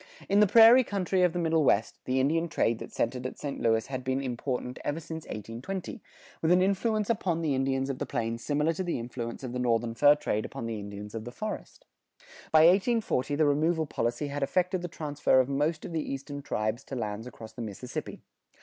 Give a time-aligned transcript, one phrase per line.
[0.27, 3.61] In the prairie country of the Middle West, the Indian trade that centered at St.
[3.61, 6.01] Louis had been important ever since 1820,
[6.41, 9.59] with an influence upon the Indians of the plains similar to the influence of the
[9.59, 11.85] northern fur trade upon the Indians of the forest.
[12.51, 16.83] By 1840 the removal policy had effected the transfer of most of the eastern tribes
[16.85, 18.23] to lands across the Mississippi.